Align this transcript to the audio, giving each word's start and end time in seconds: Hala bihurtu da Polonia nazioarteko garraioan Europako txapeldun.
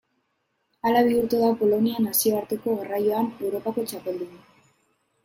Hala 0.87 1.01
bihurtu 1.07 1.41
da 1.41 1.49
Polonia 1.59 2.01
nazioarteko 2.05 2.73
garraioan 2.79 3.29
Europako 3.45 3.85
txapeldun. 3.93 4.33